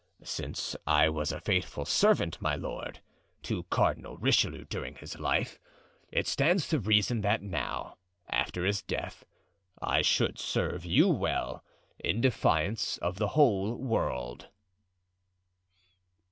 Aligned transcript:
"Since 0.23 0.75
I 0.87 1.09
was 1.09 1.31
a 1.31 1.39
faithful 1.39 1.85
servant, 1.85 2.41
my 2.41 2.55
lord, 2.55 3.01
to 3.43 3.65
Cardinal 3.65 4.17
Richelieu 4.17 4.65
during 4.65 4.95
his 4.95 5.19
life, 5.19 5.59
it 6.11 6.25
stands 6.25 6.67
to 6.69 6.79
reason 6.79 7.21
that 7.21 7.43
now, 7.43 7.97
after 8.27 8.65
his 8.65 8.81
death, 8.81 9.25
I 9.79 10.01
should 10.01 10.39
serve 10.39 10.85
you 10.85 11.07
well, 11.07 11.63
in 11.99 12.19
defiance 12.19 12.97
of 12.97 13.19
the 13.19 13.27
whole 13.37 13.75
world." 13.75 14.47